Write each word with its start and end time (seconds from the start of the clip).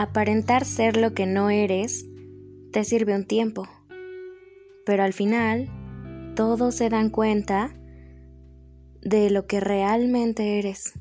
Aparentar 0.00 0.64
ser 0.64 0.96
lo 0.96 1.12
que 1.12 1.26
no 1.26 1.50
eres 1.50 2.06
te 2.72 2.84
sirve 2.84 3.14
un 3.14 3.26
tiempo, 3.26 3.68
pero 4.86 5.02
al 5.02 5.12
final 5.12 5.68
todos 6.34 6.74
se 6.74 6.88
dan 6.88 7.10
cuenta 7.10 7.74
de 9.02 9.28
lo 9.28 9.46
que 9.46 9.60
realmente 9.60 10.58
eres 10.58 10.94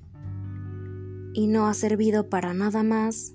y 1.33 1.47
no 1.47 1.67
ha 1.67 1.73
servido 1.75 2.29
para 2.29 2.53
nada 2.53 2.83
más 2.83 3.33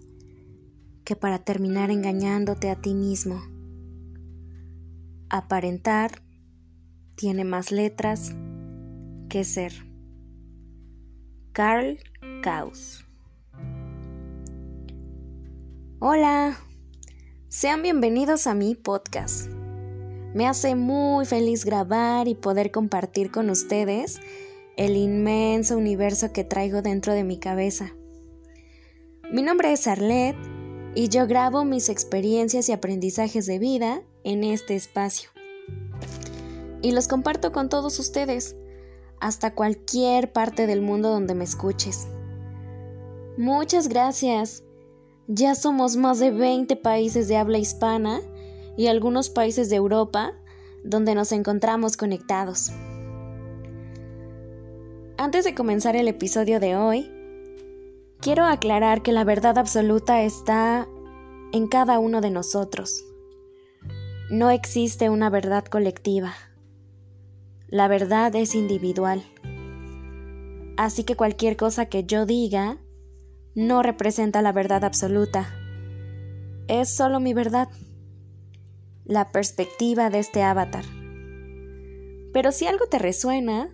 que 1.03 1.17
para 1.17 1.39
terminar 1.39 1.91
engañándote 1.91 2.69
a 2.69 2.77
ti 2.77 2.93
mismo. 2.93 3.41
Aparentar 5.31 6.21
tiene 7.15 7.45
más 7.45 7.73
letras 7.73 8.35
que 9.31 9.45
ser. 9.45 9.73
Carl 11.55 11.99
Kaus 12.43 13.07
Hola, 16.07 16.59
sean 17.49 17.81
bienvenidos 17.81 18.47
a 18.47 18.53
mi 18.53 18.75
podcast. 18.75 19.49
Me 20.35 20.47
hace 20.47 20.75
muy 20.75 21.25
feliz 21.25 21.65
grabar 21.65 22.29
y 22.29 22.35
poder 22.35 22.71
compartir 22.71 23.31
con 23.31 23.49
ustedes 23.49 24.21
el 24.77 24.99
inmenso 24.99 25.79
universo 25.79 26.31
que 26.31 26.45
traigo 26.45 26.83
dentro 26.83 27.15
de 27.15 27.25
mi 27.25 27.39
cabeza. 27.39 27.95
Mi 29.33 29.41
nombre 29.41 29.73
es 29.73 29.87
Arlette 29.87 30.37
y 30.95 31.09
yo 31.09 31.27
grabo 31.27 31.65
mis 31.65 31.89
experiencias 31.89 32.69
y 32.69 32.73
aprendizajes 32.73 33.47
de 33.47 33.59
vida 33.59 34.03
en 34.25 34.45
este 34.45 34.75
espacio. 34.75 35.31
Y 36.83 36.93
los 36.93 37.09
comparto 37.09 37.51
con 37.51 37.71
todos 37.71 37.99
ustedes, 37.99 38.57
hasta 39.21 39.55
cualquier 39.55 40.35
parte 40.35 40.67
del 40.67 40.83
mundo 40.83 41.09
donde 41.09 41.35
me 41.35 41.45
escuches. 41.45 42.09
Muchas 43.39 43.89
gracias 43.89 44.65
ya 45.27 45.55
somos 45.55 45.97
más 45.97 46.19
de 46.19 46.31
20 46.31 46.77
países 46.77 47.29
de 47.29 47.37
habla 47.37 47.59
hispana 47.59 48.21
y 48.77 48.89
algunos 48.89 49.31
países 49.31 49.71
de 49.71 49.77
Europa 49.77 50.33
donde 50.83 51.15
nos 51.15 51.33
encontramos 51.33 51.97
conectados. 51.97 52.71
Antes 55.17 55.45
de 55.45 55.55
comenzar 55.55 55.97
el 55.97 56.09
episodio 56.09 56.61
de 56.61 56.77
hoy, 56.77 57.11
quiero 58.21 58.45
aclarar 58.45 59.03
que 59.03 59.13
la 59.13 59.25
verdad 59.25 59.59
absoluta 59.59 60.23
está 60.23 60.87
en 61.53 61.69
cada 61.69 61.99
uno 61.99 62.21
de 62.21 62.31
nosotros. 62.31 63.05
No 64.31 64.51
existe 64.51 65.09
una 65.09 65.31
verdad 65.31 65.65
colectiva. 65.65 66.35
La 67.69 67.89
verdad 67.89 68.35
es 68.35 68.55
individual. 68.55 69.23
Así 70.77 71.05
que 71.05 71.17
cualquier 71.17 71.57
cosa 71.57 71.87
que 71.87 72.05
yo 72.05 72.27
diga 72.27 72.79
no 73.55 73.83
representa 73.83 74.43
la 74.43 74.53
verdad 74.53 74.85
absoluta. 74.85 75.55
Es 76.67 76.95
solo 76.95 77.21
mi 77.21 77.35
verdad, 77.35 77.69
la 79.05 79.31
perspectiva 79.31 80.11
de 80.11 80.19
este 80.19 80.43
avatar. 80.43 80.85
Pero 82.33 82.51
si 82.51 82.67
algo 82.67 82.87
te 82.87 82.99
resuena, 82.99 83.71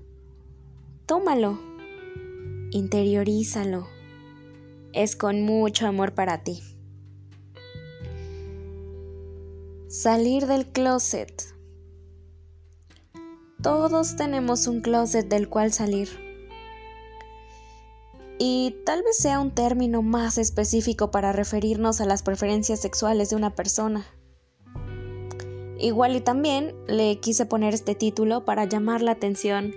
tómalo, 1.06 1.58
interiorízalo. 2.73 3.86
Es 4.92 5.17
con 5.17 5.42
mucho 5.42 5.86
amor 5.86 6.14
para 6.14 6.42
ti. 6.42 6.61
Salir 9.89 10.47
del 10.47 10.67
closet. 10.67 11.33
Todos 13.62 14.17
tenemos 14.17 14.67
un 14.67 14.81
closet 14.81 15.28
del 15.28 15.48
cual 15.48 15.73
salir 15.73 16.30
y 18.42 18.74
tal 18.86 19.02
vez 19.02 19.19
sea 19.19 19.38
un 19.38 19.50
término 19.50 20.01
más 20.01 20.39
específico 20.39 21.11
para 21.11 21.30
referirnos 21.30 22.01
a 22.01 22.06
las 22.06 22.23
preferencias 22.23 22.80
sexuales 22.80 23.28
de 23.28 23.36
una 23.36 23.55
persona. 23.55 24.06
Igual 25.78 26.17
y 26.17 26.23
también 26.23 26.74
le 26.89 27.20
quise 27.20 27.45
poner 27.45 27.74
este 27.74 27.95
título 27.95 28.46
para 28.46 28.64
llamar 28.64 29.02
la 29.02 29.11
atención 29.11 29.74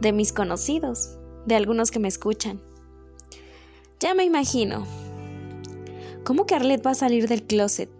de 0.00 0.12
mis 0.12 0.32
conocidos, 0.32 1.18
de 1.44 1.56
algunos 1.56 1.90
que 1.90 1.98
me 1.98 2.06
escuchan. 2.06 2.62
Ya 3.98 4.14
me 4.14 4.22
imagino. 4.22 4.86
¿Cómo 6.22 6.46
que 6.46 6.56
va 6.56 6.92
a 6.92 6.94
salir 6.94 7.26
del 7.26 7.42
closet? 7.42 7.90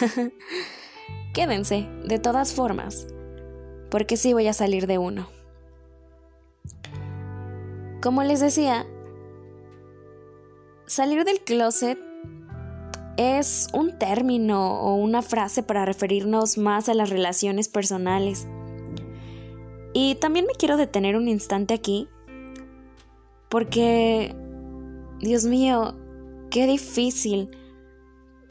Quédense, 1.34 1.86
de 2.06 2.18
todas 2.18 2.54
formas, 2.54 3.06
porque 3.90 4.16
sí 4.16 4.32
voy 4.32 4.46
a 4.46 4.54
salir 4.54 4.86
de 4.86 4.96
uno. 4.96 5.28
Como 8.04 8.22
les 8.22 8.40
decía, 8.40 8.86
salir 10.84 11.24
del 11.24 11.40
closet 11.40 11.98
es 13.16 13.68
un 13.72 13.98
término 13.98 14.78
o 14.82 14.94
una 14.96 15.22
frase 15.22 15.62
para 15.62 15.86
referirnos 15.86 16.58
más 16.58 16.90
a 16.90 16.94
las 16.94 17.08
relaciones 17.08 17.70
personales. 17.70 18.46
Y 19.94 20.16
también 20.16 20.44
me 20.44 20.52
quiero 20.52 20.76
detener 20.76 21.16
un 21.16 21.28
instante 21.28 21.72
aquí, 21.72 22.10
porque, 23.48 24.36
Dios 25.20 25.46
mío, 25.46 25.96
qué 26.50 26.66
difícil, 26.66 27.48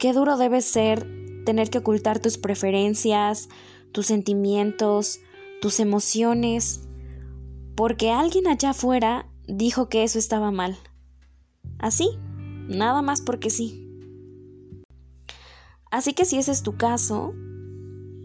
qué 0.00 0.12
duro 0.12 0.36
debe 0.36 0.62
ser 0.62 1.06
tener 1.44 1.70
que 1.70 1.78
ocultar 1.78 2.18
tus 2.18 2.38
preferencias, 2.38 3.48
tus 3.92 4.06
sentimientos, 4.06 5.20
tus 5.60 5.78
emociones, 5.78 6.88
porque 7.76 8.10
alguien 8.10 8.48
allá 8.48 8.70
afuera 8.70 9.30
dijo 9.46 9.88
que 9.88 10.04
eso 10.04 10.18
estaba 10.18 10.50
mal. 10.50 10.76
Así, 11.78 12.08
nada 12.68 13.02
más 13.02 13.20
porque 13.20 13.50
sí. 13.50 13.80
Así 15.90 16.12
que 16.12 16.24
si 16.24 16.38
ese 16.38 16.52
es 16.52 16.62
tu 16.62 16.76
caso, 16.76 17.34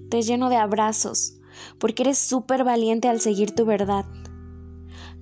te 0.09 0.21
lleno 0.21 0.49
de 0.49 0.55
abrazos, 0.55 1.39
porque 1.77 2.03
eres 2.03 2.17
súper 2.17 2.63
valiente 2.63 3.07
al 3.07 3.21
seguir 3.21 3.53
tu 3.53 3.65
verdad. 3.65 4.05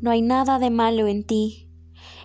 No 0.01 0.11
hay 0.11 0.21
nada 0.21 0.59
de 0.59 0.69
malo 0.69 1.07
en 1.07 1.25
ti. 1.25 1.69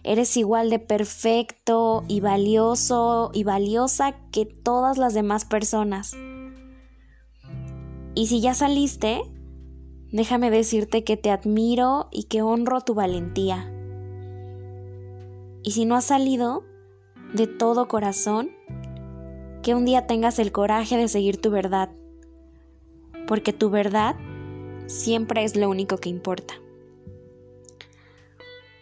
Eres 0.04 0.36
igual 0.36 0.68
de 0.68 0.78
perfecto 0.78 2.04
y 2.08 2.20
valioso 2.20 3.30
y 3.32 3.44
valiosa 3.44 4.14
que 4.30 4.44
todas 4.44 4.98
las 4.98 5.14
demás 5.14 5.44
personas. 5.44 6.12
Y 8.14 8.26
si 8.26 8.40
ya 8.40 8.54
saliste, 8.54 9.22
Déjame 10.12 10.50
decirte 10.50 11.04
que 11.04 11.16
te 11.16 11.30
admiro 11.30 12.08
y 12.10 12.24
que 12.24 12.42
honro 12.42 12.82
tu 12.82 12.92
valentía. 12.92 13.72
Y 15.62 15.70
si 15.70 15.86
no 15.86 15.96
has 15.96 16.04
salido, 16.04 16.64
de 17.32 17.46
todo 17.46 17.88
corazón, 17.88 18.50
que 19.62 19.74
un 19.74 19.86
día 19.86 20.06
tengas 20.06 20.38
el 20.38 20.52
coraje 20.52 20.98
de 20.98 21.08
seguir 21.08 21.40
tu 21.40 21.50
verdad, 21.50 21.90
porque 23.26 23.54
tu 23.54 23.70
verdad 23.70 24.16
siempre 24.86 25.44
es 25.44 25.56
lo 25.56 25.70
único 25.70 25.96
que 25.96 26.10
importa. 26.10 26.54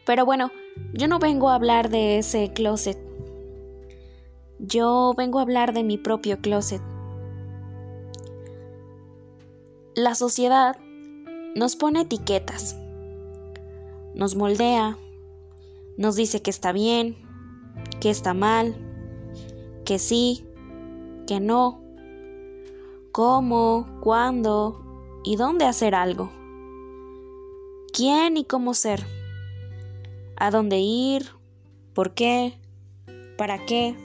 Pero 0.05 0.25
bueno, 0.25 0.51
yo 0.93 1.07
no 1.07 1.21
vengo 1.21 1.51
a 1.51 1.55
hablar 1.55 1.91
de 1.91 2.19
ese 2.19 2.53
closet. 2.53 2.99
Yo 4.59 5.15
vengo 5.17 5.39
a 5.39 5.43
hablar 5.43 5.73
de 5.75 5.85
mi 5.85 5.97
propio 5.97 6.41
closet. 6.41 6.83
La 9.95 10.17
sociedad 10.17 10.77
nos 11.55 11.77
pone 11.77 12.03
etiquetas, 12.03 12.77
nos 14.15 14.37
moldea, 14.37 14.99
nos 15.97 16.17
dice 16.17 16.43
que 16.43 16.51
está 16.51 16.73
bien, 16.73 17.17
que 18.01 18.11
está 18.11 18.35
mal, 18.35 18.77
que 19.85 19.99
sí, 19.99 20.47
que 21.27 21.41
no, 21.41 21.83
cómo, 23.13 23.99
cuándo 24.01 25.21
y 25.25 25.37
dónde 25.37 25.65
hacer 25.65 25.95
algo, 25.95 26.31
quién 27.93 28.37
y 28.37 28.45
cómo 28.45 28.75
ser, 28.75 29.05
a 30.37 30.51
dónde 30.51 30.79
ir, 30.79 31.27
por 31.95 32.15
qué, 32.15 32.59
para 33.37 33.65
qué. 33.67 33.97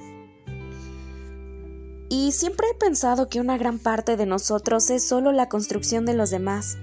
Y 2.09 2.31
siempre 2.31 2.67
he 2.71 2.75
pensado 2.75 3.29
que 3.29 3.39
una 3.39 3.57
gran 3.57 3.79
parte 3.79 4.15
de 4.17 4.25
nosotros 4.25 4.89
es 4.89 5.07
solo 5.07 5.31
la 5.31 5.49
construcción 5.49 6.05
de 6.05 6.13
los 6.13 6.29
demás 6.29 6.77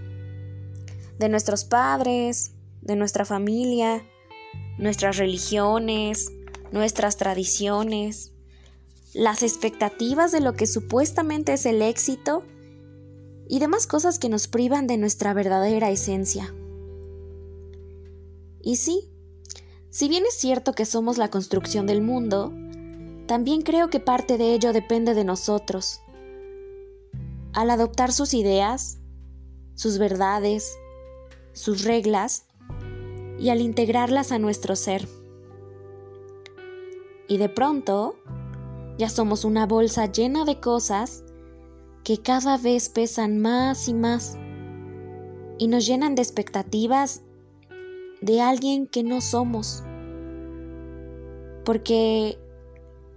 de 1.18 1.28
nuestros 1.28 1.64
padres, 1.64 2.52
de 2.80 2.96
nuestra 2.96 3.24
familia, 3.24 4.04
nuestras 4.78 5.16
religiones, 5.16 6.32
nuestras 6.72 7.16
tradiciones, 7.16 8.32
las 9.14 9.42
expectativas 9.42 10.32
de 10.32 10.40
lo 10.40 10.54
que 10.54 10.66
supuestamente 10.66 11.52
es 11.52 11.66
el 11.66 11.82
éxito 11.82 12.44
y 13.48 13.58
demás 13.58 13.86
cosas 13.86 14.18
que 14.18 14.28
nos 14.28 14.48
privan 14.48 14.86
de 14.86 14.96
nuestra 14.96 15.34
verdadera 15.34 15.90
esencia. 15.90 16.54
Y 18.62 18.76
sí, 18.76 19.10
si 19.90 20.08
bien 20.08 20.24
es 20.26 20.34
cierto 20.34 20.72
que 20.72 20.86
somos 20.86 21.18
la 21.18 21.28
construcción 21.28 21.86
del 21.86 22.00
mundo, 22.00 22.52
también 23.26 23.62
creo 23.62 23.90
que 23.90 24.00
parte 24.00 24.38
de 24.38 24.54
ello 24.54 24.72
depende 24.72 25.14
de 25.14 25.24
nosotros. 25.24 26.00
Al 27.52 27.70
adoptar 27.70 28.12
sus 28.12 28.32
ideas, 28.32 28.98
sus 29.74 29.98
verdades, 29.98 30.74
sus 31.52 31.84
reglas 31.84 32.46
y 33.38 33.50
al 33.50 33.60
integrarlas 33.60 34.32
a 34.32 34.38
nuestro 34.38 34.76
ser. 34.76 35.06
Y 37.28 37.38
de 37.38 37.49
pronto, 37.49 38.16
ya 38.99 39.08
somos 39.08 39.44
una 39.44 39.66
bolsa 39.66 40.06
llena 40.06 40.44
de 40.44 40.60
cosas 40.60 41.25
que 42.04 42.19
cada 42.19 42.58
vez 42.58 42.88
pesan 42.88 43.40
más 43.40 43.88
y 43.88 43.94
más 43.94 44.37
y 45.58 45.69
nos 45.69 45.87
llenan 45.87 46.14
de 46.14 46.22
expectativas 46.22 47.22
de 48.20 48.40
alguien 48.40 48.87
que 48.87 49.02
no 49.02 49.20
somos. 49.20 49.82
Porque 51.64 52.38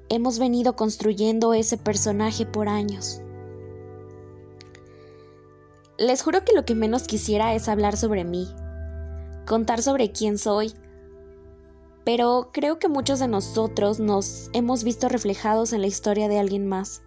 hemos 0.10 0.40
venido 0.40 0.76
construyendo 0.76 1.54
ese 1.54 1.78
personaje 1.78 2.46
por 2.46 2.70
años. 2.70 3.22
Les 5.97 6.21
juro 6.21 6.44
que 6.44 6.53
lo 6.53 6.65
que 6.65 6.75
menos 6.75 7.03
quisiera 7.03 7.56
es 7.56 7.69
hablar 7.69 7.95
sobre 7.95 8.25
mí, 8.25 8.47
contar 9.45 9.81
sobre 9.81 10.12
quién 10.12 10.38
soy, 10.38 10.74
pero 12.03 12.50
creo 12.51 12.80
que 12.80 12.89
muchos 12.89 13.19
de 13.19 13.30
nosotros 13.30 14.01
nos 14.01 14.50
hemos 14.51 14.83
visto 14.83 15.07
reflejados 15.07 15.71
en 15.71 15.80
la 15.80 15.88
historia 15.88 16.27
de 16.27 16.38
alguien 16.38 16.68
más. 16.68 17.01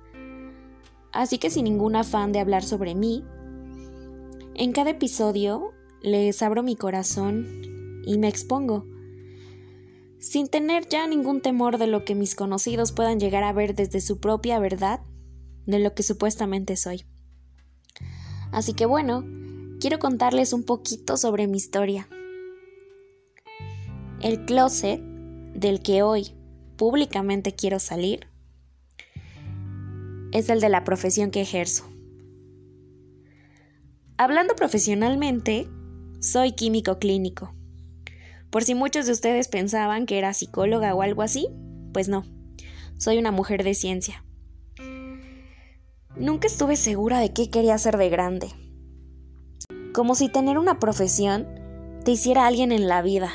Así 1.13 1.37
que 1.37 1.51
sin 1.51 1.65
ningún 1.65 1.97
afán 1.97 2.33
de 2.33 2.41
hablar 2.41 2.65
sobre 2.65 2.95
mí, 2.95 3.25
en 4.55 4.73
cada 4.73 4.91
episodio 4.91 5.73
les 6.01 6.43
abro 6.43 6.63
mi 6.63 6.75
corazón 6.75 8.03
y 8.07 8.17
me 8.17 8.29
expongo, 8.29 8.87
sin 10.19 10.49
tener 10.49 10.89
ya 10.89 11.07
ningún 11.07 11.43
temor 11.43 11.77
de 11.77 11.89
lo 11.89 12.07
que 12.07 12.15
mis 12.15 12.35
conocidos 12.35 12.93
puedan 12.93 13.21
llegar 13.21 13.45
a 13.45 13.53
ver 13.53 13.75
desde 13.75 14.01
su 14.01 14.19
propia 14.19 14.59
verdad 14.59 15.01
de 15.67 15.79
lo 15.79 15.95
que 15.95 16.03
supuestamente 16.03 16.77
soy. 16.77 17.05
Así 18.53 18.73
que 18.73 18.87
bueno, 18.87 19.25
quiero 19.81 19.99
contarles 19.99 20.53
un 20.53 20.65
poquito 20.65 21.17
sobre 21.17 21.47
mi 21.47 21.57
historia. 21.57 22.09
El 24.21 24.45
closet 24.45 25.01
del 25.55 25.81
que 25.81 26.03
hoy 26.03 26.35
públicamente 26.77 27.55
quiero 27.55 27.79
salir 27.79 28.27
es 30.33 30.49
el 30.49 30.61
de 30.61 30.69
la 30.69 30.85
profesión 30.85 31.31
que 31.31 31.41
ejerzo. 31.41 31.85
Hablando 34.17 34.57
profesionalmente, 34.57 35.69
soy 36.21 36.53
químico 36.53 36.99
clínico. 36.99 37.55
Por 38.51 38.65
si 38.65 38.75
muchos 38.75 39.07
de 39.07 39.13
ustedes 39.13 39.49
pensaban 39.49 40.07
que 40.07 40.19
era 40.19 40.35
psicóloga 40.35 40.95
o 40.95 41.03
algo 41.03 41.23
así, 41.23 41.49
pues 41.93 42.09
no, 42.09 42.25
soy 42.97 43.19
una 43.19 43.31
mujer 43.31 43.63
de 43.63 43.75
ciencia. 43.75 44.25
Nunca 46.19 46.49
estuve 46.49 46.75
segura 46.75 47.21
de 47.21 47.33
qué 47.33 47.49
quería 47.49 47.75
hacer 47.75 47.97
de 47.97 48.09
grande. 48.09 48.49
Como 49.95 50.17
si 50.17 50.29
tener 50.29 50.59
una 50.59 50.81
profesión 50.81 51.47
te 52.05 52.11
hiciera 52.11 52.47
alguien 52.47 52.73
en 52.73 52.89
la 52.89 53.03
vida. 53.03 53.31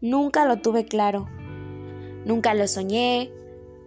Nunca 0.00 0.44
lo 0.44 0.58
tuve 0.58 0.84
claro. 0.84 1.26
Nunca 2.24 2.54
lo 2.54 2.68
soñé, 2.68 3.32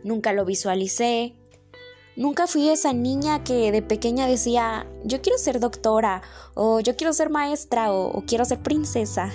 nunca 0.04 0.34
lo 0.34 0.44
visualicé. 0.44 1.34
Nunca 2.18 2.48
fui 2.48 2.68
esa 2.68 2.92
niña 2.92 3.46
que 3.46 3.72
de 3.72 3.82
pequeña 3.82 4.28
decía, 4.28 4.86
yo 5.06 5.22
quiero 5.22 5.38
ser 5.38 5.62
doctora, 5.62 6.24
o 6.54 6.82
yo 6.82 6.98
quiero 6.98 7.14
ser 7.14 7.30
maestra, 7.30 7.94
o, 7.94 8.08
o 8.08 8.26
quiero 8.26 8.44
ser 8.44 8.62
princesa. 8.62 9.32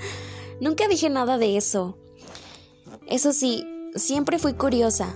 nunca 0.60 0.88
dije 0.88 1.08
nada 1.08 1.38
de 1.38 1.56
eso. 1.56 1.96
Eso 3.06 3.32
sí, 3.32 3.64
siempre 3.94 4.40
fui 4.40 4.54
curiosa. 4.54 5.14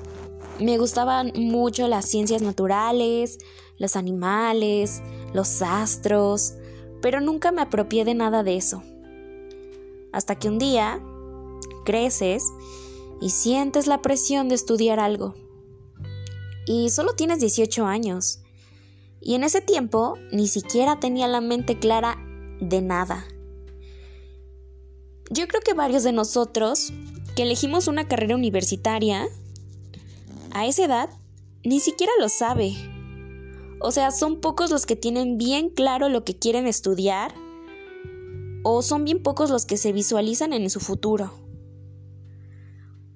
Me 0.62 0.79
gustaban 0.79 1.32
mucho 1.35 1.88
las 1.88 2.06
ciencias 2.06 2.41
naturales, 2.41 3.38
los 3.79 3.97
animales, 3.97 5.03
los 5.35 5.61
astros, 5.61 6.55
pero 7.00 7.20
nunca 7.20 7.50
me 7.50 7.62
apropié 7.62 8.05
de 8.05 8.14
nada 8.14 8.44
de 8.44 8.56
eso. 8.56 8.85
Hasta 10.12 10.37
que 10.37 10.49
un 10.49 10.59
día 10.59 11.03
creces 11.85 12.44
y 13.20 13.31
sientes 13.31 13.88
la 13.88 14.03
presión 14.03 14.49
de 14.49 14.55
estudiar 14.55 15.00
algo. 15.00 15.35
Y 16.64 16.91
solo 16.91 17.14
tienes 17.14 17.41
18 17.41 17.85
años. 17.85 18.38
Y 19.20 19.35
en 19.35 19.43
ese 19.43 19.62
tiempo 19.62 20.14
ni 20.31 20.47
siquiera 20.47 21.00
tenía 21.00 21.26
la 21.26 21.41
mente 21.41 21.81
clara 21.81 22.19
de 22.61 22.82
nada. 22.82 23.25
Yo 25.29 25.49
creo 25.49 25.61
que 25.61 25.75
varios 25.75 26.05
de 26.05 26.12
nosotros 26.12 26.93
que 27.35 27.43
elegimos 27.43 27.88
una 27.88 28.06
carrera 28.06 28.37
universitaria, 28.37 29.29
a 30.52 30.66
esa 30.66 30.84
edad, 30.84 31.10
ni 31.64 31.81
siquiera 31.81 32.12
lo 32.20 32.28
sabe. 32.28 32.75
O 33.81 33.90
sea, 33.90 34.10
son 34.10 34.40
pocos 34.40 34.70
los 34.70 34.87
que 34.87 34.96
tienen 34.96 35.38
bien 35.38 35.70
claro 35.70 36.08
lo 36.08 36.25
que 36.25 36.38
quieren 36.38 36.66
estudiar 36.66 37.34
o 38.62 38.82
son 38.82 39.04
bien 39.04 39.22
pocos 39.22 39.50
los 39.50 39.66
que 39.66 39.76
se 39.76 39.93
visualizan 39.93 40.52
en 40.52 40.70
su 40.70 40.81
futuro. 40.81 41.32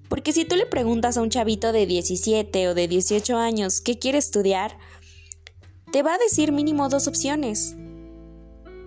Porque 0.09 0.33
si 0.33 0.45
tú 0.45 0.57
le 0.57 0.67
preguntas 0.67 1.17
a 1.17 1.23
un 1.23 1.31
chavito 1.31 1.73
de 1.73 1.87
17 1.87 2.69
o 2.69 2.75
de 2.75 2.89
18 2.89 3.37
años 3.37 3.81
qué 3.81 3.99
quiere 3.99 4.19
estudiar, 4.19 4.79
te 5.93 6.03
va 6.03 6.15
a 6.15 6.19
decir 6.19 6.53
mínimo 6.53 6.89
dos 6.89 7.09
opciones, 7.09 7.77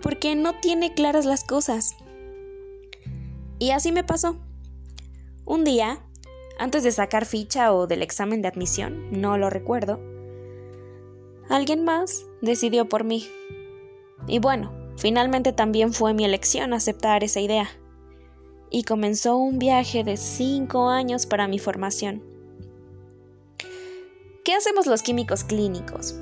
porque 0.02 0.34
no 0.34 0.58
tiene 0.60 0.94
claras 0.94 1.24
las 1.24 1.44
cosas. 1.44 1.94
Y 3.58 3.70
así 3.70 3.92
me 3.92 4.04
pasó. 4.04 4.38
Un 5.44 5.64
día, 5.64 6.06
antes 6.60 6.82
de 6.82 6.92
sacar 6.92 7.24
ficha 7.24 7.72
o 7.72 7.86
del 7.86 8.02
examen 8.02 8.42
de 8.42 8.48
admisión, 8.48 9.10
no 9.10 9.38
lo 9.38 9.48
recuerdo, 9.48 9.98
alguien 11.48 11.84
más 11.84 12.26
decidió 12.42 12.86
por 12.86 13.02
mí. 13.02 13.26
Y 14.26 14.40
bueno, 14.40 14.70
finalmente 14.98 15.54
también 15.54 15.94
fue 15.94 16.12
mi 16.12 16.26
elección 16.26 16.74
aceptar 16.74 17.24
esa 17.24 17.40
idea 17.40 17.70
y 18.68 18.84
comenzó 18.84 19.38
un 19.38 19.58
viaje 19.58 20.04
de 20.04 20.18
cinco 20.18 20.90
años 20.90 21.24
para 21.24 21.48
mi 21.48 21.58
formación. 21.58 22.22
¿Qué 24.44 24.52
hacemos 24.52 24.86
los 24.86 25.02
químicos 25.02 25.44
clínicos? 25.44 26.12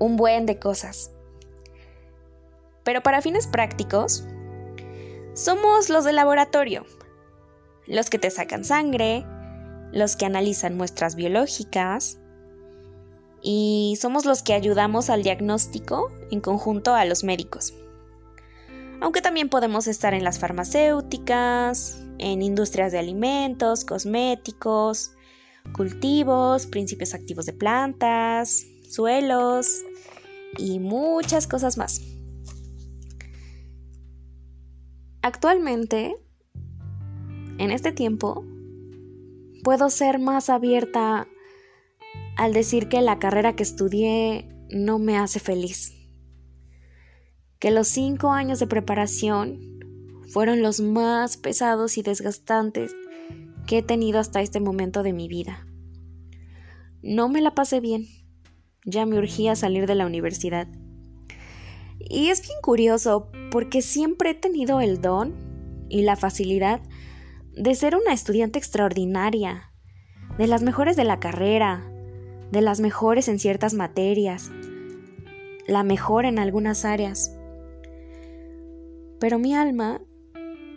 Un 0.00 0.16
buen 0.16 0.44
de 0.44 0.58
cosas. 0.58 1.12
Pero 2.82 3.00
para 3.04 3.22
fines 3.22 3.46
prácticos, 3.46 4.24
somos 5.34 5.88
los 5.88 6.04
de 6.04 6.12
laboratorio, 6.12 6.84
los 7.88 8.10
que 8.10 8.18
te 8.18 8.30
sacan 8.30 8.64
sangre, 8.64 9.24
los 9.92 10.16
que 10.16 10.26
analizan 10.26 10.76
muestras 10.76 11.16
biológicas 11.16 12.20
y 13.42 13.98
somos 14.00 14.24
los 14.24 14.42
que 14.42 14.52
ayudamos 14.52 15.10
al 15.10 15.22
diagnóstico 15.22 16.10
en 16.30 16.40
conjunto 16.40 16.94
a 16.94 17.04
los 17.04 17.24
médicos 17.24 17.74
aunque 19.00 19.22
también 19.22 19.48
podemos 19.48 19.86
estar 19.86 20.14
en 20.14 20.24
las 20.24 20.38
farmacéuticas, 20.38 22.04
en 22.18 22.42
industrias 22.42 22.92
de 22.92 22.98
alimentos, 22.98 23.84
cosméticos, 23.84 25.12
cultivos, 25.72 26.66
principios 26.66 27.14
activos 27.14 27.46
de 27.46 27.52
plantas, 27.52 28.66
suelos 28.90 29.82
y 30.56 30.80
muchas 30.80 31.46
cosas 31.46 31.78
más. 31.78 32.00
Actualmente, 35.22 36.16
en 37.58 37.70
este 37.70 37.92
tiempo, 37.92 38.44
puedo 39.64 39.90
ser 39.90 40.18
más 40.18 40.50
abierta 40.50 41.28
al 42.36 42.52
decir 42.52 42.88
que 42.88 43.00
la 43.00 43.18
carrera 43.18 43.56
que 43.56 43.62
estudié 43.62 44.48
no 44.70 44.98
me 44.98 45.18
hace 45.18 45.40
feliz 45.40 45.98
que 47.58 47.70
los 47.70 47.88
cinco 47.88 48.30
años 48.30 48.60
de 48.60 48.66
preparación 48.66 49.80
fueron 50.28 50.62
los 50.62 50.80
más 50.80 51.36
pesados 51.36 51.98
y 51.98 52.02
desgastantes 52.02 52.94
que 53.66 53.78
he 53.78 53.82
tenido 53.82 54.20
hasta 54.20 54.40
este 54.40 54.60
momento 54.60 55.02
de 55.02 55.12
mi 55.12 55.28
vida. 55.28 55.66
No 57.02 57.28
me 57.28 57.40
la 57.40 57.54
pasé 57.54 57.80
bien, 57.80 58.06
ya 58.84 59.06
me 59.06 59.18
urgía 59.18 59.56
salir 59.56 59.86
de 59.86 59.94
la 59.94 60.06
universidad. 60.06 60.68
Y 61.98 62.28
es 62.28 62.42
bien 62.42 62.58
curioso 62.62 63.30
porque 63.50 63.82
siempre 63.82 64.30
he 64.30 64.34
tenido 64.34 64.80
el 64.80 65.00
don 65.00 65.34
y 65.88 66.02
la 66.02 66.16
facilidad 66.16 66.80
de 67.58 67.74
ser 67.74 67.96
una 67.96 68.12
estudiante 68.12 68.58
extraordinaria, 68.58 69.72
de 70.38 70.46
las 70.46 70.62
mejores 70.62 70.96
de 70.96 71.04
la 71.04 71.20
carrera, 71.20 71.84
de 72.52 72.62
las 72.62 72.80
mejores 72.80 73.28
en 73.28 73.38
ciertas 73.38 73.74
materias, 73.74 74.50
la 75.66 75.82
mejor 75.82 76.24
en 76.24 76.38
algunas 76.38 76.84
áreas 76.84 77.38
pero 79.18 79.38
mi 79.38 79.54
alma 79.54 80.00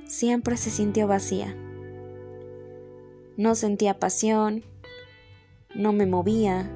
siempre 0.06 0.58
se 0.58 0.70
sintió 0.70 1.08
vacía. 1.08 1.56
No 3.38 3.56
sentía 3.56 4.00
pasión, 4.00 4.64
no 5.76 5.94
me 5.94 6.06
movía, 6.06 6.70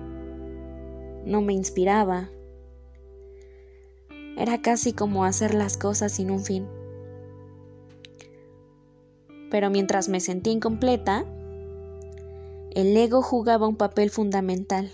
no 1.26 1.42
me 1.42 1.54
inspiraba. 1.54 2.30
Era 4.38 4.62
casi 4.62 4.94
como 4.94 5.26
hacer 5.26 5.54
las 5.54 5.78
cosas 5.78 6.14
sin 6.14 6.30
un 6.30 6.44
fin. 6.44 6.68
Pero 9.56 9.70
mientras 9.70 10.10
me 10.10 10.20
sentí 10.20 10.50
incompleta, 10.50 11.24
el 12.72 12.98
ego 12.98 13.22
jugaba 13.22 13.70
un 13.70 13.78
papel 13.78 14.10
fundamental. 14.10 14.92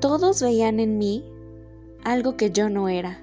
Todos 0.00 0.40
veían 0.40 0.80
en 0.80 0.96
mí 0.96 1.30
algo 2.04 2.38
que 2.38 2.50
yo 2.50 2.70
no 2.70 2.88
era 2.88 3.22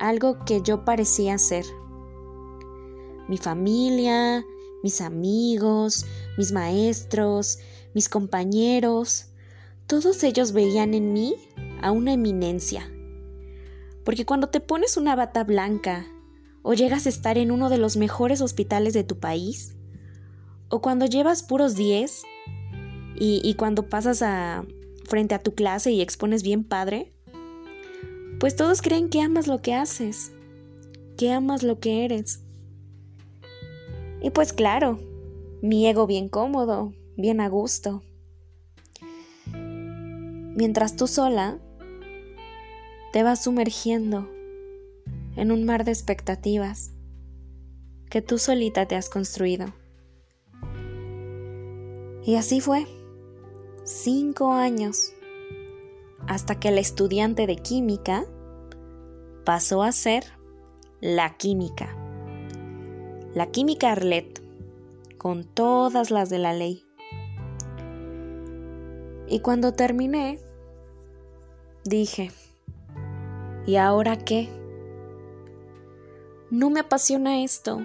algo 0.00 0.44
que 0.44 0.60
yo 0.60 0.84
parecía 0.84 1.38
ser. 1.38 1.64
mi 3.28 3.38
familia, 3.38 4.44
mis 4.82 5.00
amigos, 5.00 6.04
mis 6.36 6.50
maestros, 6.50 7.60
mis 7.94 8.08
compañeros, 8.08 9.26
todos 9.86 10.24
ellos 10.24 10.50
veían 10.50 10.94
en 10.94 11.12
mí 11.12 11.36
a 11.80 11.92
una 11.92 12.14
eminencia. 12.14 12.90
Porque 14.02 14.26
cuando 14.26 14.48
te 14.48 14.58
pones 14.58 14.96
una 14.96 15.14
bata 15.14 15.44
blanca 15.44 16.08
o 16.62 16.74
llegas 16.74 17.06
a 17.06 17.08
estar 17.08 17.38
en 17.38 17.50
uno 17.50 17.68
de 17.68 17.78
los 17.78 17.96
mejores 17.96 18.40
hospitales 18.40 18.94
de 18.94 19.04
tu 19.04 19.18
país, 19.18 19.76
o 20.68 20.80
cuando 20.80 21.06
llevas 21.06 21.42
puros 21.42 21.74
10 21.74 22.22
y, 23.16 23.54
cuando 23.54 23.88
pasas 23.88 24.24
frente 25.04 25.34
a 25.34 25.40
tu 25.40 25.54
clase 25.54 25.90
y 25.90 26.00
expones 26.00 26.42
bien 26.42 26.64
padre, 26.64 27.12
pues 28.38 28.56
todos 28.56 28.80
creen 28.80 29.10
que 29.10 29.20
amas 29.20 29.46
lo 29.46 29.60
que 29.60 29.74
haces, 29.74 30.32
que 31.18 31.30
amas 31.32 31.62
lo 31.62 31.80
que 31.80 32.04
eres. 32.04 32.42
Y 34.22 34.30
pues 34.30 34.52
claro, 34.52 34.98
mi 35.60 35.86
ego 35.86 36.06
bien 36.06 36.28
cómodo, 36.28 36.94
bien 37.16 37.40
a 37.40 37.48
gusto. 37.48 38.02
Mientras 39.52 40.96
tú 40.96 41.06
sola 41.06 41.58
te 43.12 43.22
vas 43.22 43.42
sumergiendo 43.42 44.28
en 45.40 45.52
un 45.52 45.64
mar 45.64 45.84
de 45.84 45.90
expectativas 45.90 46.92
que 48.10 48.20
tú 48.20 48.36
solita 48.36 48.84
te 48.84 48.94
has 48.94 49.08
construido. 49.08 49.72
Y 52.22 52.34
así 52.36 52.60
fue, 52.60 52.86
cinco 53.84 54.52
años, 54.52 55.14
hasta 56.26 56.60
que 56.60 56.68
el 56.68 56.76
estudiante 56.76 57.46
de 57.46 57.56
química 57.56 58.26
pasó 59.46 59.82
a 59.82 59.92
ser 59.92 60.24
la 61.00 61.34
química. 61.38 61.96
La 63.32 63.46
química 63.46 63.92
Arlet, 63.92 64.42
con 65.16 65.44
todas 65.44 66.10
las 66.10 66.28
de 66.28 66.38
la 66.38 66.52
ley. 66.52 66.84
Y 69.26 69.40
cuando 69.40 69.72
terminé, 69.72 70.38
dije, 71.86 72.30
¿y 73.64 73.76
ahora 73.76 74.18
qué? 74.18 74.59
No 76.50 76.68
me 76.68 76.80
apasiona 76.80 77.44
esto. 77.44 77.80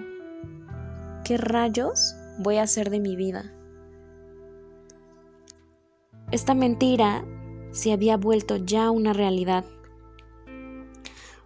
¿Qué 1.24 1.36
rayos 1.36 2.16
voy 2.40 2.56
a 2.56 2.62
hacer 2.62 2.90
de 2.90 2.98
mi 2.98 3.14
vida? 3.14 3.52
Esta 6.32 6.52
mentira 6.52 7.24
se 7.70 7.92
había 7.92 8.16
vuelto 8.16 8.56
ya 8.56 8.90
una 8.90 9.12
realidad. 9.12 9.64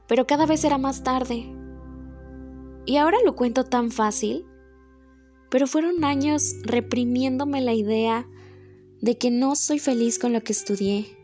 Pero 0.07 0.27
cada 0.27 0.47
vez 0.47 0.65
era 0.65 0.79
más 0.79 1.03
tarde 1.03 1.47
y 2.87 2.97
ahora 2.97 3.19
lo 3.23 3.37
cuento 3.37 3.65
tan 3.65 3.91
fácil, 3.91 4.47
pero 5.51 5.67
fueron 5.67 6.05
años 6.05 6.55
reprimiéndome 6.63 7.61
la 7.61 7.75
idea 7.75 8.27
de 9.03 9.19
que 9.19 9.31
no 9.31 9.57
soy 9.57 9.79
feliz 9.79 10.19
con 10.19 10.33
lo 10.33 10.41
que 10.41 10.53
estudié. 10.53 11.19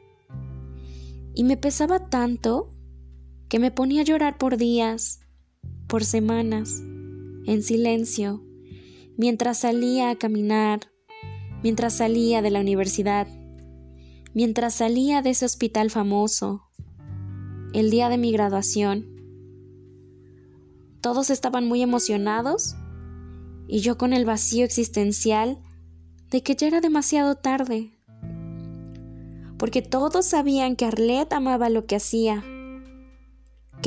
Y 1.34 1.44
me 1.44 1.56
pesaba 1.56 2.10
tanto 2.10 2.74
que 3.48 3.58
me 3.58 3.70
ponía 3.70 4.02
a 4.02 4.04
llorar 4.04 4.36
por 4.36 4.58
días, 4.58 5.20
por 5.86 6.04
semanas, 6.04 6.80
en 7.46 7.62
silencio, 7.62 8.42
mientras 9.16 9.60
salía 9.60 10.10
a 10.10 10.16
caminar, 10.16 10.80
mientras 11.62 11.94
salía 11.94 12.42
de 12.42 12.50
la 12.50 12.60
universidad, 12.60 13.28
mientras 14.34 14.74
salía 14.74 15.22
de 15.22 15.30
ese 15.30 15.44
hospital 15.44 15.90
famoso, 15.90 16.62
el 17.72 17.90
día 17.90 18.08
de 18.08 18.18
mi 18.18 18.32
graduación 18.32 19.16
todos 21.06 21.30
estaban 21.30 21.68
muy 21.68 21.82
emocionados 21.82 22.74
y 23.68 23.78
yo 23.78 23.96
con 23.96 24.12
el 24.12 24.24
vacío 24.24 24.64
existencial 24.64 25.62
de 26.30 26.42
que 26.42 26.56
ya 26.56 26.66
era 26.66 26.80
demasiado 26.80 27.36
tarde. 27.36 27.96
Porque 29.56 29.82
todos 29.82 30.26
sabían 30.26 30.74
que 30.74 30.84
Arlette 30.84 31.32
amaba 31.32 31.70
lo 31.70 31.86
que 31.86 31.94
hacía, 31.94 32.44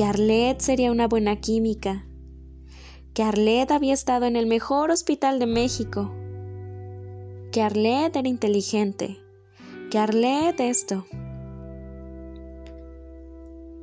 que 0.00 0.06
Arlette 0.06 0.62
sería 0.62 0.90
una 0.90 1.08
buena 1.08 1.42
química, 1.42 2.06
que 3.12 3.22
Arlette 3.22 3.72
había 3.72 3.92
estado 3.92 4.24
en 4.24 4.34
el 4.34 4.46
mejor 4.46 4.90
hospital 4.90 5.38
de 5.38 5.44
México, 5.44 6.10
que 7.52 7.60
Arlette 7.60 8.16
era 8.16 8.26
inteligente, 8.26 9.18
que 9.90 9.98
Arlette 9.98 10.60
esto. 10.60 11.04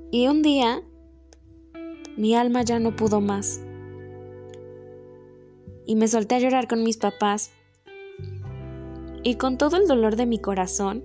Y 0.10 0.28
un 0.28 0.42
día 0.42 0.82
mi 2.16 2.34
alma 2.34 2.64
ya 2.64 2.80
no 2.80 2.96
pudo 2.96 3.22
más. 3.22 3.62
Y 5.86 5.96
me 5.98 6.08
solté 6.08 6.34
a 6.34 6.40
llorar 6.40 6.68
con 6.68 6.82
mis 6.82 6.98
papás. 6.98 7.52
Y 9.22 9.36
con 9.36 9.60
todo 9.60 9.78
el 9.78 9.88
dolor 9.88 10.16
de 10.16 10.26
mi 10.26 10.40
corazón, 10.40 11.04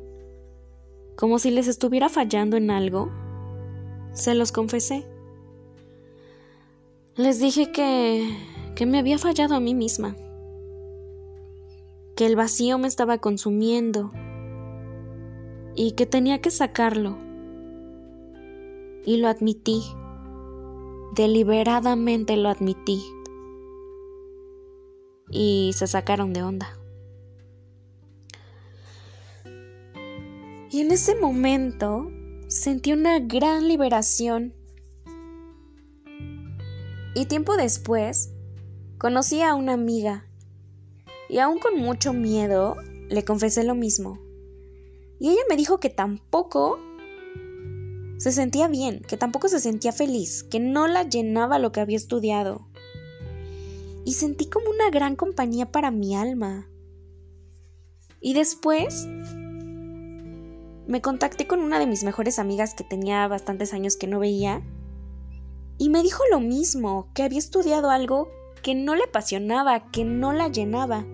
como 1.17 1.39
si 1.39 1.51
les 1.51 1.69
estuviera 1.69 2.09
fallando 2.09 2.57
en 2.57 2.71
algo, 2.71 3.11
se 4.13 4.35
los 4.35 4.53
confesé. 4.53 5.05
Les 7.17 7.39
dije 7.41 7.73
que, 7.73 8.37
que 8.75 8.87
me 8.87 8.99
había 8.99 9.19
fallado 9.19 9.55
a 9.55 9.61
mí 9.61 9.75
misma, 9.75 10.17
que 12.17 12.27
el 12.27 12.37
vacío 12.37 12.79
me 12.79 12.89
estaba 12.89 13.19
consumiendo 13.19 14.11
y 15.75 15.93
que 15.93 16.07
tenía 16.07 16.41
que 16.41 16.51
sacarlo. 16.51 17.19
Y 19.05 19.17
lo 19.17 19.29
admití. 19.29 19.83
Deliberadamente 21.15 22.37
lo 22.37 22.49
admití. 22.49 23.03
Y 25.29 25.73
se 25.75 25.87
sacaron 25.87 26.33
de 26.33 26.43
onda. 26.43 26.79
Y 30.71 30.81
en 30.81 30.91
ese 30.91 31.15
momento 31.17 32.11
sentí 32.53 32.93
una 32.93 33.19
gran 33.19 33.67
liberación. 33.67 34.55
Y 37.15 37.27
tiempo 37.27 37.57
después 37.57 38.33
conocí 38.99 39.43
a 39.43 39.55
una 39.55 39.73
amiga 39.73 40.27
y 41.29 41.39
aún 41.39 41.59
con 41.59 41.79
mucho 41.79 42.13
miedo 42.13 42.77
le 43.09 43.25
confesé 43.25 43.65
lo 43.65 43.75
mismo. 43.75 44.19
Y 45.19 45.31
ella 45.31 45.43
me 45.49 45.57
dijo 45.57 45.79
que 45.79 45.89
tampoco 45.89 46.79
se 48.19 48.33
sentía 48.33 48.69
bien, 48.69 49.01
que 49.01 49.17
tampoco 49.17 49.49
se 49.49 49.59
sentía 49.59 49.93
feliz, 49.93 50.43
que 50.43 50.61
no 50.61 50.87
la 50.89 51.03
llenaba 51.05 51.59
lo 51.59 51.73
que 51.73 51.81
había 51.81 51.97
estudiado. 51.97 52.69
Y 54.05 54.15
sentí 54.15 54.49
como 54.49 54.71
una 54.71 54.91
gran 54.91 55.17
compañía 55.17 55.71
para 55.71 55.91
mi 55.91 56.15
alma. 56.17 56.69
Y 58.21 58.35
después 58.35 59.09
me 60.87 61.01
contacté 61.01 61.47
con 61.47 61.61
una 61.61 61.79
de 61.79 61.87
mis 61.87 62.05
mejores 62.05 62.39
amigas 62.39 62.75
que 62.75 62.85
tenía 62.85 63.27
bastantes 63.29 63.73
años 63.73 63.97
que 63.97 64.07
no 64.07 64.19
veía 64.19 64.63
y 65.79 65.89
me 65.89 66.03
dijo 66.03 66.23
lo 66.31 66.39
mismo, 66.39 67.09
que 67.15 67.25
había 67.25 67.41
estudiado 67.41 67.91
algo 67.91 68.29
que 68.63 68.75
no 68.75 68.95
le 68.95 69.03
apasionaba, 69.05 69.91
que 69.91 70.05
no 70.05 70.33
la 70.33 70.49
llenaba. 70.49 71.05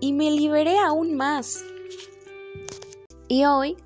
Y 0.00 0.12
me 0.12 0.30
liberé 0.32 0.78
aún 0.78 1.14
más. 1.14 1.64
Y 3.28 3.44
hoy 3.44 3.76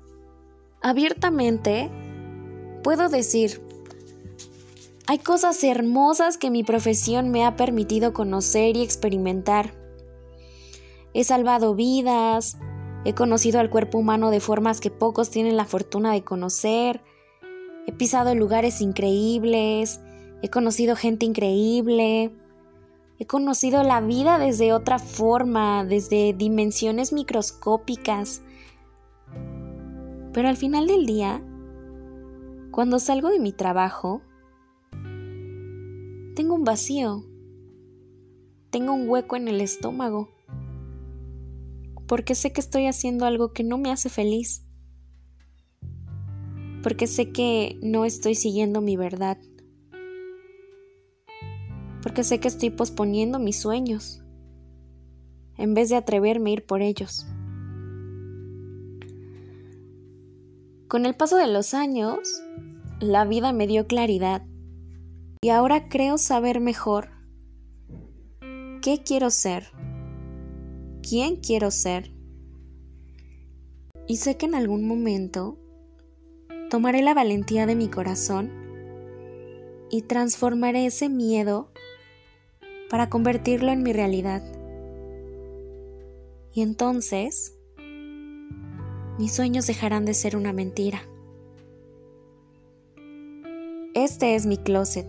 abiertamente 0.81 1.91
puedo 2.83 3.09
decir, 3.09 3.61
hay 5.05 5.19
cosas 5.19 5.63
hermosas 5.63 6.37
que 6.37 6.49
mi 6.49 6.63
profesión 6.63 7.29
me 7.29 7.45
ha 7.45 7.55
permitido 7.55 8.11
conocer 8.11 8.75
y 8.75 8.81
experimentar. 8.81 9.73
He 11.13 11.23
salvado 11.23 11.75
vidas, 11.75 12.57
he 13.05 13.13
conocido 13.13 13.59
al 13.59 13.69
cuerpo 13.69 13.97
humano 13.97 14.29
de 14.31 14.39
formas 14.39 14.81
que 14.81 14.91
pocos 14.91 15.29
tienen 15.29 15.57
la 15.57 15.65
fortuna 15.65 16.11
de 16.11 16.23
conocer, 16.23 17.01
he 17.87 17.91
pisado 17.91 18.35
lugares 18.35 18.81
increíbles, 18.81 20.01
he 20.41 20.49
conocido 20.49 20.95
gente 20.95 21.25
increíble, 21.25 22.31
he 23.17 23.25
conocido 23.25 23.83
la 23.83 24.01
vida 24.01 24.37
desde 24.37 24.73
otra 24.73 24.99
forma, 24.99 25.83
desde 25.83 26.33
dimensiones 26.33 27.11
microscópicas, 27.13 28.41
pero 30.33 30.47
al 30.47 30.57
final 30.57 30.87
del 30.87 31.05
día, 31.05 31.41
cuando 32.71 32.99
salgo 32.99 33.29
de 33.29 33.39
mi 33.39 33.51
trabajo, 33.51 34.21
tengo 36.35 36.55
un 36.55 36.63
vacío, 36.63 37.25
tengo 38.69 38.93
un 38.93 39.09
hueco 39.09 39.35
en 39.35 39.47
el 39.47 39.59
estómago, 39.59 40.29
porque 42.09 42.33
sé 42.33 42.51
que 42.51 42.59
estoy 42.59 42.87
haciendo 42.87 43.27
algo 43.27 43.53
que 43.53 43.63
no 43.63 43.77
me 43.77 43.91
hace 43.91 44.09
feliz, 44.09 44.65
porque 46.81 47.05
sé 47.05 47.31
que 47.31 47.77
no 47.83 48.03
estoy 48.03 48.33
siguiendo 48.33 48.81
mi 48.81 48.97
verdad, 48.97 49.37
porque 52.01 52.23
sé 52.23 52.39
que 52.39 52.47
estoy 52.47 52.71
posponiendo 52.71 53.37
mis 53.37 53.61
sueños, 53.61 54.23
en 55.55 55.75
vez 55.75 55.89
de 55.89 55.97
atreverme 55.97 56.49
a 56.49 56.53
ir 56.53 56.65
por 56.65 56.81
ellos. 56.81 57.27
Con 60.87 61.05
el 61.05 61.15
paso 61.15 61.37
de 61.37 61.45
los 61.45 61.75
años, 61.75 62.41
la 62.99 63.23
vida 63.25 63.53
me 63.53 63.67
dio 63.67 63.85
claridad 63.85 64.43
y 65.43 65.49
ahora 65.49 65.89
creo 65.89 66.17
saber 66.17 66.59
mejor 66.59 67.11
qué 68.81 69.03
quiero 69.05 69.29
ser, 69.29 69.67
quién 71.09 71.37
quiero 71.37 71.71
ser. 71.71 72.11
Y 74.07 74.17
sé 74.17 74.37
que 74.37 74.45
en 74.45 74.53
algún 74.53 74.87
momento 74.87 75.57
tomaré 76.69 77.01
la 77.01 77.15
valentía 77.15 77.65
de 77.65 77.75
mi 77.75 77.87
corazón 77.89 78.51
y 79.89 80.03
transformaré 80.03 80.85
ese 80.85 81.09
miedo 81.09 81.71
para 82.91 83.09
convertirlo 83.09 83.71
en 83.71 83.81
mi 83.81 83.91
realidad. 83.91 84.43
Y 86.53 86.61
entonces 86.61 87.55
mis 89.17 89.33
sueños 89.33 89.65
dejarán 89.65 90.05
de 90.05 90.13
ser 90.13 90.35
una 90.35 90.53
mentira. 90.53 91.01
Este 93.95 94.35
es 94.35 94.45
mi 94.45 94.57
closet. 94.57 95.07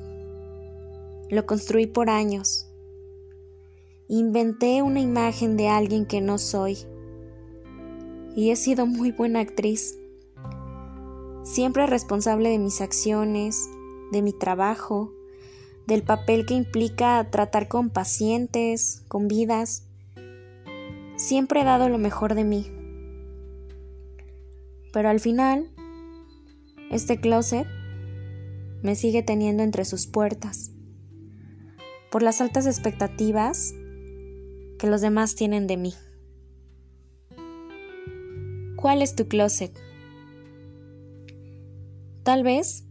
Lo 1.28 1.44
construí 1.44 1.86
por 1.86 2.08
años. 2.08 2.69
Inventé 4.12 4.82
una 4.82 4.98
imagen 4.98 5.56
de 5.56 5.68
alguien 5.68 6.04
que 6.04 6.20
no 6.20 6.38
soy. 6.38 6.78
Y 8.34 8.50
he 8.50 8.56
sido 8.56 8.84
muy 8.84 9.12
buena 9.12 9.38
actriz. 9.38 10.00
Siempre 11.44 11.86
responsable 11.86 12.48
de 12.48 12.58
mis 12.58 12.80
acciones, 12.80 13.70
de 14.10 14.20
mi 14.22 14.32
trabajo, 14.32 15.12
del 15.86 16.02
papel 16.02 16.44
que 16.44 16.54
implica 16.54 17.30
tratar 17.30 17.68
con 17.68 17.88
pacientes, 17.88 19.04
con 19.06 19.28
vidas. 19.28 19.86
Siempre 21.14 21.60
he 21.60 21.64
dado 21.64 21.88
lo 21.88 21.98
mejor 21.98 22.34
de 22.34 22.42
mí. 22.42 22.66
Pero 24.92 25.08
al 25.08 25.20
final, 25.20 25.70
este 26.90 27.20
closet 27.20 27.68
me 28.82 28.96
sigue 28.96 29.22
teniendo 29.22 29.62
entre 29.62 29.84
sus 29.84 30.08
puertas, 30.08 30.72
por 32.10 32.24
las 32.24 32.40
altas 32.40 32.66
expectativas 32.66 33.72
que 34.80 34.86
los 34.86 35.00
demás 35.00 35.34
tienen 35.34 35.66
de 35.66 35.76
mí. 35.76 35.94
¿Cuál 38.76 39.02
es 39.02 39.14
tu 39.14 39.28
closet? 39.28 39.78
Tal 42.22 42.42
vez 42.42 42.84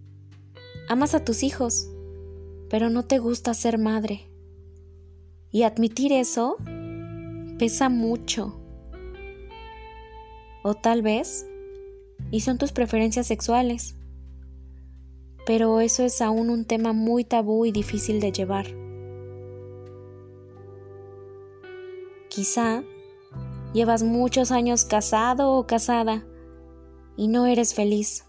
amas 0.88 1.15
a 1.15 1.25
tus 1.25 1.43
hijos, 1.43 1.89
pero 2.69 2.89
no 2.89 3.05
te 3.05 3.17
gusta 3.17 3.53
ser 3.53 3.77
madre. 3.77 4.29
Y 5.51 5.63
admitir 5.63 6.13
eso 6.13 6.58
pesa 7.58 7.89
mucho. 7.89 8.62
O 10.63 10.75
tal 10.75 11.01
vez, 11.01 11.48
y 12.31 12.41
son 12.41 12.58
tus 12.58 12.72
preferencias 12.72 13.25
sexuales 13.25 13.96
pero 15.50 15.81
eso 15.81 16.03
es 16.03 16.22
aún 16.22 16.51
un 16.51 16.63
tema 16.63 16.93
muy 16.93 17.24
tabú 17.24 17.65
y 17.65 17.72
difícil 17.72 18.19
de 18.19 18.31
llevar. 18.31 18.67
Quizá 22.39 22.84
llevas 23.74 24.01
muchos 24.01 24.53
años 24.53 24.86
casado 24.86 25.55
o 25.55 25.67
casada 25.67 26.24
y 27.17 27.27
no 27.27 27.46
eres 27.48 27.74
feliz. 27.74 28.24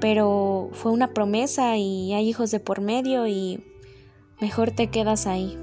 Pero 0.00 0.70
fue 0.72 0.90
una 0.90 1.14
promesa 1.14 1.76
y 1.76 2.12
hay 2.12 2.28
hijos 2.28 2.50
de 2.50 2.58
por 2.58 2.80
medio 2.80 3.28
y 3.28 3.62
mejor 4.40 4.72
te 4.72 4.90
quedas 4.90 5.28
ahí. 5.28 5.56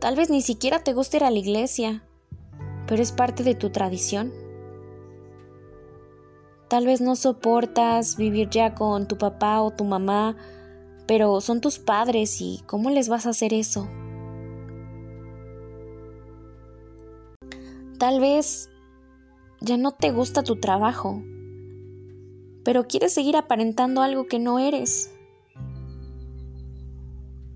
Tal 0.00 0.16
vez 0.16 0.28
ni 0.28 0.42
siquiera 0.42 0.82
te 0.82 0.92
guste 0.92 1.18
ir 1.18 1.22
a 1.24 1.30
la 1.30 1.38
iglesia, 1.38 2.02
pero 2.88 3.00
es 3.00 3.12
parte 3.12 3.44
de 3.44 3.54
tu 3.54 3.70
tradición. 3.70 4.32
Tal 6.66 6.84
vez 6.84 7.00
no 7.00 7.14
soportas 7.14 8.16
vivir 8.16 8.50
ya 8.50 8.74
con 8.74 9.06
tu 9.06 9.18
papá 9.18 9.62
o 9.62 9.70
tu 9.70 9.84
mamá, 9.84 10.36
pero 11.06 11.40
son 11.40 11.60
tus 11.60 11.78
padres 11.78 12.40
y 12.40 12.64
¿cómo 12.66 12.90
les 12.90 13.08
vas 13.08 13.26
a 13.26 13.30
hacer 13.30 13.54
eso? 13.54 13.88
Tal 18.00 18.18
vez 18.18 18.70
ya 19.60 19.76
no 19.76 19.92
te 19.92 20.10
gusta 20.10 20.42
tu 20.42 20.56
trabajo, 20.58 21.22
pero 22.64 22.88
quieres 22.88 23.12
seguir 23.12 23.36
aparentando 23.36 24.00
algo 24.00 24.26
que 24.26 24.38
no 24.38 24.58
eres. 24.58 25.10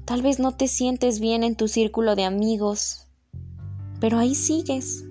Tal 0.04 0.20
vez 0.20 0.40
no 0.40 0.54
te 0.54 0.68
sientes 0.68 1.18
bien 1.18 1.44
en 1.44 1.56
tu 1.56 1.66
círculo 1.66 2.14
de 2.14 2.24
amigos, 2.24 3.06
pero 4.00 4.18
ahí 4.18 4.34
sigues. 4.34 5.06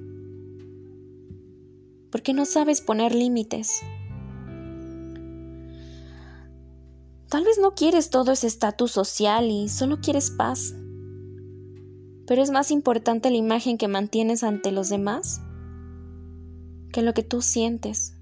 Porque 2.12 2.34
no 2.36 2.46
sabes 2.46 2.82
poner 2.82 3.15
límites. 3.15 3.82
Tal 7.30 7.43
vez 7.43 7.58
no 7.60 7.74
quieres 7.74 8.12
todo 8.12 8.34
ese 8.34 8.46
estatus 8.46 8.91
social 8.91 9.50
y 9.50 9.67
solo 9.67 10.00
quieres 10.00 10.30
paz. 10.30 10.76
Pero 12.26 12.42
es 12.42 12.52
más 12.52 12.72
importante 12.72 13.30
la 13.30 13.38
imagen 13.38 13.78
que 13.78 13.88
mantienes 13.88 14.44
ante 14.44 14.72
los 14.72 14.90
demás 14.90 15.42
que 16.92 17.02
lo 17.02 17.14
que 17.14 17.24
tú 17.24 17.42
sientes. 17.42 18.16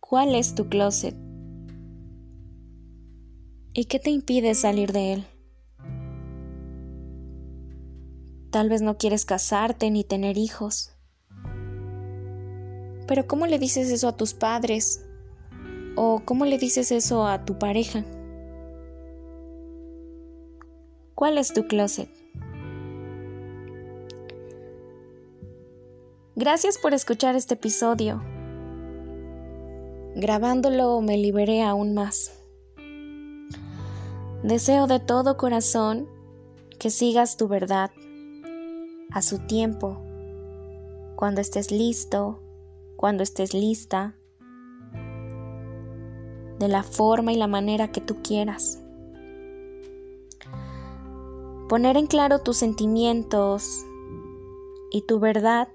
¿Cuál 0.00 0.34
es 0.34 0.54
tu 0.54 0.68
closet? 0.68 1.14
¿Y 3.72 3.84
qué 3.84 3.98
te 3.98 4.10
impide 4.10 4.54
salir 4.54 4.92
de 4.92 5.12
él? 5.12 5.26
Tal 8.50 8.68
vez 8.68 8.82
no 8.82 8.96
quieres 8.96 9.24
casarte 9.24 9.90
ni 9.90 10.02
tener 10.02 10.38
hijos. 10.38 10.92
Pero 13.06 13.26
¿cómo 13.26 13.46
le 13.46 13.58
dices 13.58 13.90
eso 13.90 14.08
a 14.08 14.16
tus 14.16 14.34
padres 14.34 15.04
¿O 15.96 16.22
cómo 16.24 16.46
le 16.46 16.56
dices 16.56 16.92
eso 16.92 17.26
a 17.26 17.44
tu 17.44 17.58
pareja? 17.58 18.04
¿Cuál 21.20 21.36
es 21.36 21.52
tu 21.52 21.64
closet? 21.64 22.08
Gracias 26.34 26.78
por 26.78 26.94
escuchar 26.94 27.36
este 27.36 27.52
episodio. 27.52 28.22
Grabándolo 30.16 30.98
me 31.02 31.18
liberé 31.18 31.62
aún 31.62 31.92
más. 31.92 32.42
Deseo 34.42 34.86
de 34.86 34.98
todo 34.98 35.36
corazón 35.36 36.08
que 36.78 36.88
sigas 36.88 37.36
tu 37.36 37.48
verdad 37.48 37.90
a 39.12 39.20
su 39.20 39.40
tiempo, 39.40 40.00
cuando 41.16 41.42
estés 41.42 41.70
listo, 41.70 42.42
cuando 42.96 43.22
estés 43.22 43.52
lista 43.52 44.16
de 46.58 46.68
la 46.68 46.82
forma 46.82 47.34
y 47.34 47.36
la 47.36 47.46
manera 47.46 47.92
que 47.92 48.00
tú 48.00 48.22
quieras. 48.22 48.79
Poner 51.70 51.96
en 51.96 52.08
claro 52.08 52.40
tus 52.40 52.56
sentimientos 52.56 53.86
y 54.90 55.02
tu 55.02 55.20
verdad 55.20 55.68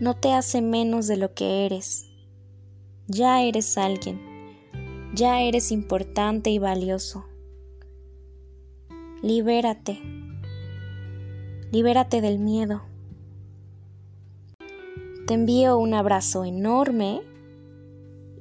no 0.00 0.18
te 0.18 0.32
hace 0.32 0.62
menos 0.62 1.06
de 1.06 1.16
lo 1.16 1.32
que 1.32 1.64
eres. 1.64 2.10
Ya 3.06 3.40
eres 3.40 3.78
alguien, 3.78 4.20
ya 5.14 5.42
eres 5.42 5.70
importante 5.70 6.50
y 6.50 6.58
valioso. 6.58 7.24
Libérate, 9.22 10.00
libérate 11.70 12.20
del 12.20 12.40
miedo. 12.40 12.82
Te 15.28 15.34
envío 15.34 15.78
un 15.78 15.94
abrazo 15.94 16.44
enorme 16.44 17.22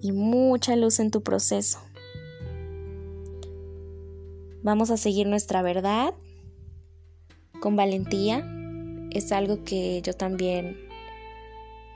y 0.02 0.12
mucha 0.12 0.76
luz 0.76 1.00
en 1.00 1.12
tu 1.12 1.22
proceso. 1.22 1.78
Vamos 4.64 4.90
a 4.90 4.98
seguir 4.98 5.28
nuestra 5.28 5.62
verdad 5.62 6.16
con 7.64 7.78
valentía. 7.78 8.46
Es 9.12 9.32
algo 9.32 9.64
que 9.64 10.02
yo 10.02 10.14
también 10.14 10.78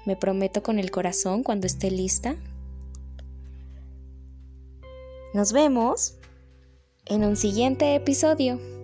me 0.06 0.16
prometo 0.16 0.64
con 0.64 0.80
el 0.80 0.92
corazón 0.92 1.44
cuando 1.44 1.68
esté 1.68 1.92
lista. 1.92 2.38
Nos 5.34 5.52
vemos 5.52 6.16
en 7.06 7.26
un 7.26 7.36
siguiente 7.36 7.96
episodio. 7.96 8.77